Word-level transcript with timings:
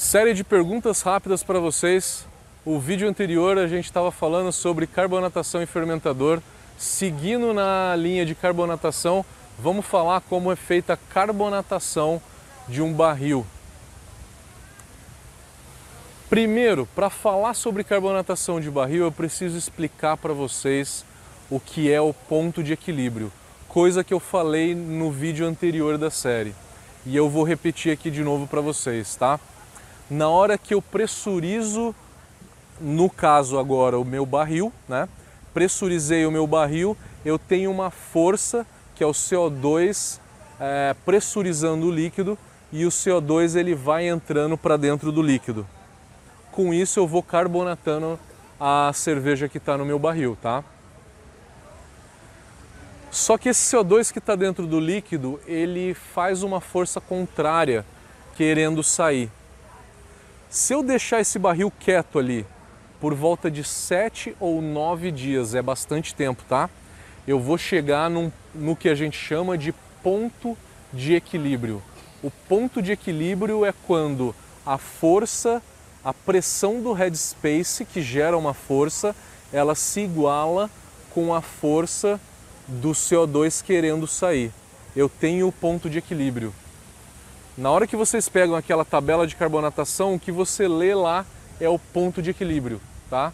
Série 0.00 0.32
de 0.32 0.42
perguntas 0.42 1.02
rápidas 1.02 1.42
para 1.42 1.60
vocês. 1.60 2.26
O 2.64 2.80
vídeo 2.80 3.06
anterior 3.06 3.58
a 3.58 3.66
gente 3.66 3.84
estava 3.84 4.10
falando 4.10 4.50
sobre 4.50 4.86
carbonatação 4.86 5.62
e 5.62 5.66
fermentador. 5.66 6.40
Seguindo 6.78 7.52
na 7.52 7.94
linha 7.96 8.24
de 8.24 8.34
carbonatação, 8.34 9.22
vamos 9.58 9.84
falar 9.84 10.22
como 10.22 10.50
é 10.50 10.56
feita 10.56 10.94
a 10.94 10.96
carbonatação 10.96 12.18
de 12.66 12.80
um 12.80 12.94
barril. 12.94 13.44
Primeiro, 16.30 16.88
para 16.94 17.10
falar 17.10 17.52
sobre 17.52 17.84
carbonatação 17.84 18.58
de 18.58 18.70
barril, 18.70 19.04
eu 19.04 19.12
preciso 19.12 19.58
explicar 19.58 20.16
para 20.16 20.32
vocês 20.32 21.04
o 21.50 21.60
que 21.60 21.92
é 21.92 22.00
o 22.00 22.14
ponto 22.14 22.62
de 22.62 22.72
equilíbrio, 22.72 23.30
coisa 23.68 24.02
que 24.02 24.14
eu 24.14 24.18
falei 24.18 24.74
no 24.74 25.10
vídeo 25.12 25.46
anterior 25.46 25.98
da 25.98 26.10
série. 26.10 26.54
E 27.04 27.14
eu 27.14 27.28
vou 27.28 27.44
repetir 27.44 27.92
aqui 27.92 28.10
de 28.10 28.24
novo 28.24 28.46
para 28.46 28.62
vocês, 28.62 29.14
tá? 29.14 29.38
Na 30.10 30.28
hora 30.28 30.58
que 30.58 30.74
eu 30.74 30.82
pressurizo, 30.82 31.94
no 32.80 33.08
caso 33.08 33.58
agora 33.58 33.96
o 33.96 34.04
meu 34.04 34.26
barril, 34.26 34.72
né? 34.88 35.08
Pressurizei 35.54 36.26
o 36.26 36.32
meu 36.32 36.48
barril, 36.48 36.96
eu 37.24 37.38
tenho 37.38 37.70
uma 37.70 37.90
força 37.90 38.66
que 38.94 39.04
é 39.04 39.06
o 39.06 39.12
CO2 39.12 40.18
é, 40.58 40.96
pressurizando 41.04 41.86
o 41.86 41.90
líquido 41.92 42.36
e 42.72 42.84
o 42.84 42.88
CO2 42.88 43.54
ele 43.54 43.74
vai 43.74 44.08
entrando 44.08 44.58
para 44.58 44.76
dentro 44.76 45.12
do 45.12 45.22
líquido. 45.22 45.66
Com 46.50 46.74
isso 46.74 46.98
eu 46.98 47.06
vou 47.06 47.22
carbonatando 47.22 48.18
a 48.58 48.90
cerveja 48.92 49.48
que 49.48 49.58
está 49.58 49.78
no 49.78 49.84
meu 49.84 49.98
barril, 49.98 50.36
tá? 50.42 50.64
Só 53.10 53.38
que 53.38 53.48
esse 53.48 53.76
CO2 53.76 54.12
que 54.12 54.18
está 54.18 54.36
dentro 54.36 54.66
do 54.66 54.78
líquido, 54.78 55.40
ele 55.46 55.94
faz 55.94 56.42
uma 56.42 56.60
força 56.60 57.00
contrária 57.00 57.84
querendo 58.36 58.82
sair. 58.82 59.30
Se 60.50 60.74
eu 60.74 60.82
deixar 60.82 61.20
esse 61.20 61.38
barril 61.38 61.72
quieto 61.78 62.18
ali 62.18 62.44
por 63.00 63.14
volta 63.14 63.48
de 63.48 63.62
7 63.62 64.36
ou 64.40 64.60
9 64.60 65.12
dias, 65.12 65.54
é 65.54 65.62
bastante 65.62 66.12
tempo, 66.12 66.42
tá? 66.48 66.68
Eu 67.24 67.38
vou 67.38 67.56
chegar 67.56 68.10
num, 68.10 68.32
no 68.52 68.74
que 68.74 68.88
a 68.88 68.94
gente 68.96 69.16
chama 69.16 69.56
de 69.56 69.72
ponto 70.02 70.58
de 70.92 71.14
equilíbrio. 71.14 71.80
O 72.20 72.32
ponto 72.32 72.82
de 72.82 72.90
equilíbrio 72.90 73.64
é 73.64 73.72
quando 73.86 74.34
a 74.66 74.76
força 74.76 75.62
a 76.02 76.12
pressão 76.12 76.82
do 76.82 76.92
headspace, 76.92 77.84
que 77.84 78.02
gera 78.02 78.36
uma 78.36 78.54
força, 78.54 79.14
ela 79.52 79.76
se 79.76 80.00
iguala 80.00 80.68
com 81.14 81.32
a 81.32 81.40
força 81.40 82.18
do 82.66 82.90
CO2 82.90 83.62
querendo 83.62 84.06
sair. 84.06 84.50
Eu 84.96 85.08
tenho 85.08 85.46
o 85.46 85.52
ponto 85.52 85.88
de 85.88 85.98
equilíbrio. 85.98 86.52
Na 87.56 87.70
hora 87.70 87.86
que 87.86 87.96
vocês 87.96 88.28
pegam 88.28 88.54
aquela 88.54 88.84
tabela 88.84 89.26
de 89.26 89.36
carbonatação, 89.36 90.14
o 90.14 90.20
que 90.20 90.30
você 90.30 90.68
lê 90.68 90.94
lá 90.94 91.26
é 91.60 91.68
o 91.68 91.78
ponto 91.78 92.22
de 92.22 92.30
equilíbrio, 92.30 92.80
tá? 93.08 93.32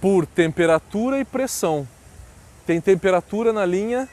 Por 0.00 0.26
temperatura 0.26 1.20
e 1.20 1.24
pressão. 1.24 1.86
Tem 2.66 2.80
temperatura 2.80 3.52
na 3.52 3.64
linha, 3.64 4.08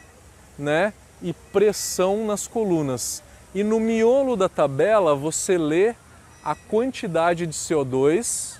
né? 0.58 0.94
E 1.22 1.33
pressão 1.33 2.25
nas 2.25 2.48
colunas. 2.48 3.23
E 3.56 3.64
no 3.64 3.80
miolo 3.80 4.36
da 4.36 4.50
tabela 4.50 5.16
você 5.16 5.58
lê 5.58 5.95
a 6.44 6.55
quantidade 6.55 7.45
de 7.45 7.53
CO2 7.53 8.58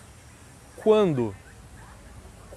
quando 0.78 1.36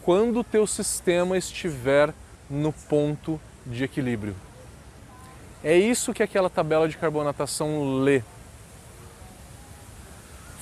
quando 0.04 0.40
o 0.40 0.44
teu 0.44 0.66
sistema 0.66 1.36
estiver 1.38 2.12
no 2.50 2.74
ponto 2.74 3.40
de 3.64 3.84
equilíbrio. 3.84 4.36
É 5.64 5.74
isso 5.78 6.12
que 6.12 6.22
aquela 6.22 6.50
tabela 6.50 6.86
de 6.86 6.98
carbonatação 6.98 8.02
lê. 8.02 8.22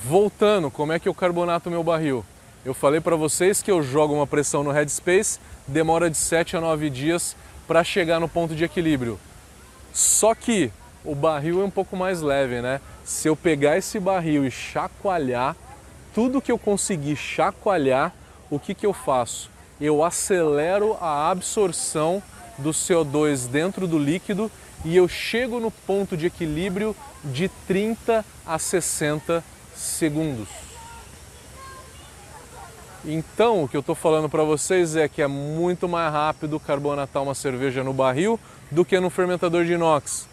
Voltando, 0.05 0.70
como 0.70 0.92
é 0.92 1.00
que 1.00 1.08
eu 1.08 1.14
carbonato 1.14 1.69
meu 1.69 1.83
barril? 1.83 2.25
Eu 2.64 2.72
falei 2.72 3.00
para 3.00 3.17
vocês 3.17 3.61
que 3.61 3.70
eu 3.70 3.83
jogo 3.83 4.14
uma 4.14 4.28
pressão 4.28 4.62
no 4.62 4.70
headspace, 4.70 5.41
demora 5.67 6.08
de 6.08 6.17
7 6.17 6.57
a 6.57 6.61
9 6.61 6.89
dias 6.89 7.35
para 7.67 7.83
chegar 7.83 8.20
no 8.20 8.29
ponto 8.29 8.55
de 8.55 8.62
equilíbrio. 8.62 9.18
Só 9.92 10.36
que 10.36 10.70
o 11.05 11.17
barril 11.17 11.61
é 11.61 11.64
um 11.64 11.70
pouco 11.70 11.96
mais 11.96 12.20
leve, 12.20 12.62
né? 12.62 12.80
Se 13.05 13.29
eu 13.29 13.35
pegar 13.35 13.77
esse 13.77 13.98
barril 13.98 14.46
e 14.46 14.52
chacoalhar, 14.52 15.57
tudo 16.14 16.41
que 16.41 16.52
eu 16.52 16.58
conseguir 16.58 17.17
chacoalhar, 17.17 18.14
o 18.48 18.57
que, 18.57 18.73
que 18.73 18.86
eu 18.86 18.92
faço? 18.92 19.51
Eu 19.80 20.05
acelero 20.05 20.96
a 21.01 21.29
absorção 21.29 22.23
do 22.57 22.70
CO2 22.70 23.48
dentro 23.48 23.89
do 23.89 23.98
líquido 23.98 24.48
e 24.85 24.97
eu 24.97 25.07
chego 25.09 25.61
no 25.61 25.70
ponto 25.70 26.17
de 26.17 26.27
equilíbrio 26.27 26.95
de 27.25 27.48
30 27.67 28.25
a 28.47 28.59
60 28.59 29.45
segundos. 29.75 30.48
Então, 33.05 33.65
o 33.65 33.69
que 33.69 33.77
eu 33.77 33.81
estou 33.81 33.97
falando 33.97 34.29
para 34.29 34.45
vocês 34.45 34.95
é 34.95 35.09
que 35.09 35.21
é 35.21 35.27
muito 35.27 35.89
mais 35.89 36.13
rápido 36.13 36.61
carbonatar 36.61 37.23
uma 37.23 37.35
cerveja 37.35 37.83
no 37.83 37.92
barril 37.92 38.39
do 38.71 38.85
que 38.85 38.98
no 39.01 39.11
fermentador 39.11 39.65
de 39.65 39.73
inox. 39.73 40.29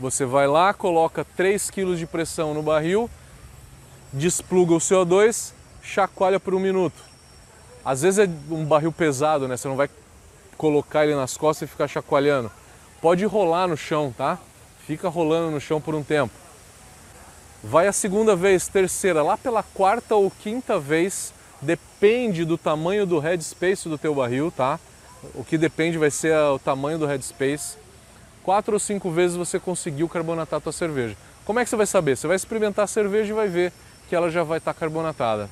Você 0.00 0.24
vai 0.24 0.46
lá, 0.46 0.74
coloca 0.74 1.24
3 1.36 1.70
kg 1.70 1.94
de 1.94 2.06
pressão 2.06 2.54
no 2.54 2.62
barril, 2.62 3.08
despluga 4.12 4.74
o 4.74 4.78
CO2, 4.78 5.52
chacoalha 5.80 6.40
por 6.40 6.54
um 6.54 6.60
minuto. 6.60 7.00
Às 7.84 8.02
vezes 8.02 8.18
é 8.18 8.28
um 8.50 8.64
barril 8.64 8.92
pesado, 8.92 9.46
né? 9.46 9.56
Você 9.56 9.68
não 9.68 9.76
vai 9.76 9.88
colocar 10.56 11.04
ele 11.04 11.14
nas 11.14 11.36
costas 11.36 11.68
e 11.68 11.70
ficar 11.70 11.86
chacoalhando. 11.86 12.50
Pode 13.00 13.24
rolar 13.24 13.66
no 13.68 13.76
chão, 13.76 14.14
tá? 14.16 14.38
Fica 14.86 15.08
rolando 15.08 15.50
no 15.50 15.60
chão 15.60 15.80
por 15.80 15.94
um 15.94 16.02
tempo. 16.02 16.32
Vai 17.62 17.86
a 17.86 17.92
segunda 17.92 18.36
vez, 18.36 18.68
terceira, 18.68 19.22
lá 19.22 19.36
pela 19.36 19.62
quarta 19.62 20.14
ou 20.14 20.30
quinta 20.30 20.78
vez, 20.78 21.32
depende 21.60 22.44
do 22.44 22.56
tamanho 22.56 23.04
do 23.04 23.18
headspace 23.18 23.88
do 23.88 23.98
teu 23.98 24.14
barril, 24.14 24.50
tá? 24.50 24.78
O 25.34 25.42
que 25.42 25.58
depende 25.58 25.98
vai 25.98 26.10
ser 26.10 26.34
o 26.36 26.58
tamanho 26.58 26.98
do 26.98 27.06
headspace 27.06 27.76
quatro 28.48 28.72
ou 28.72 28.80
cinco 28.80 29.10
vezes 29.10 29.36
você 29.36 29.60
conseguiu 29.60 30.08
carbonatar 30.08 30.56
a 30.56 30.60
tua 30.60 30.72
cerveja. 30.72 31.14
Como 31.44 31.60
é 31.60 31.64
que 31.64 31.68
você 31.68 31.76
vai 31.76 31.84
saber? 31.84 32.16
Você 32.16 32.26
vai 32.26 32.34
experimentar 32.34 32.86
a 32.86 32.88
cerveja 32.88 33.30
e 33.30 33.36
vai 33.36 33.46
ver 33.46 33.74
que 34.08 34.16
ela 34.16 34.30
já 34.30 34.42
vai 34.42 34.56
estar 34.56 34.72
carbonatada. 34.72 35.50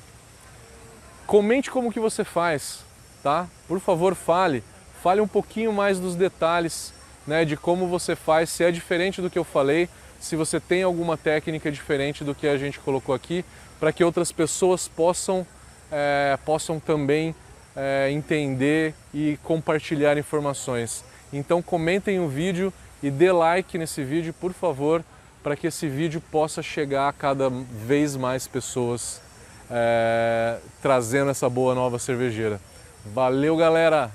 Comente 1.27 1.69
como 1.69 1.91
que 1.91 1.99
você 1.99 2.23
faz, 2.23 2.79
tá? 3.21 3.45
Por 3.67 3.79
favor, 3.79 4.15
fale. 4.15 4.63
Fale 5.03 5.21
um 5.21 5.27
pouquinho 5.27 5.71
mais 5.71 5.99
dos 5.99 6.15
detalhes, 6.15 6.91
né, 7.27 7.43
de 7.43 7.57
como 7.57 7.87
você 7.87 8.15
faz, 8.15 8.49
se 8.49 8.63
é 8.63 8.71
diferente 8.71 9.21
do 9.21 9.29
que 9.29 9.37
eu 9.37 9.43
falei, 9.43 9.89
se 10.19 10.35
você 10.35 10.59
tem 10.59 10.81
alguma 10.81 11.17
técnica 11.17 11.71
diferente 11.71 12.23
do 12.23 12.33
que 12.33 12.47
a 12.47 12.57
gente 12.57 12.79
colocou 12.79 13.13
aqui, 13.13 13.43
para 13.79 13.91
que 13.91 14.03
outras 14.03 14.31
pessoas 14.31 14.87
possam, 14.87 15.45
é, 15.91 16.37
possam 16.45 16.79
também 16.79 17.35
é, 17.75 18.09
entender 18.11 18.95
e 19.13 19.37
compartilhar 19.43 20.17
informações. 20.17 21.03
Então 21.31 21.61
comentem 21.61 22.19
o 22.19 22.27
vídeo 22.27 22.73
e 23.03 23.11
dê 23.11 23.31
like 23.31 23.77
nesse 23.77 24.03
vídeo, 24.03 24.33
por 24.33 24.53
favor, 24.53 25.03
para 25.43 25.55
que 25.55 25.67
esse 25.67 25.87
vídeo 25.87 26.21
possa 26.31 26.63
chegar 26.63 27.09
a 27.09 27.13
cada 27.13 27.49
vez 27.49 28.15
mais 28.15 28.47
pessoas 28.47 29.21
é, 29.69 30.57
trazendo 30.81 31.29
essa 31.29 31.49
boa 31.49 31.75
nova 31.75 31.99
cervejeira. 31.99 32.59
Valeu, 33.05 33.55
galera! 33.55 34.11